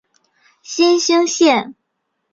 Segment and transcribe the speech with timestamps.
[0.63, 1.75] 新兴线